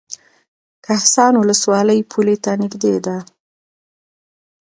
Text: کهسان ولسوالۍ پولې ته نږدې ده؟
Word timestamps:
کهسان 0.85 1.33
ولسوالۍ 1.37 1.99
پولې 2.11 2.35
ته 2.43 2.51
نږدې 2.61 2.95
ده؟ 3.05 3.17